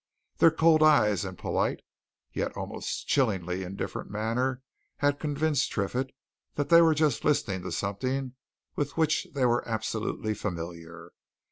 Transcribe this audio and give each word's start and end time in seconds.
Their 0.37 0.49
cold 0.49 0.81
eyes 0.81 1.23
and 1.23 1.37
polite, 1.37 1.81
yet 2.33 2.57
almost 2.57 3.07
chillingly 3.07 3.61
indifferent 3.61 4.09
manner 4.09 4.63
had 4.97 5.19
convinced 5.19 5.71
Triffitt 5.71 6.09
that 6.55 6.69
they 6.69 6.81
were 6.81 6.95
just 6.95 7.23
listening 7.23 7.61
to 7.61 7.71
something 7.71 8.33
with 8.75 8.97
which 8.97 9.27
they 9.35 9.45
were 9.45 9.61
absolutely 9.69 10.33
familiar. 10.33 11.11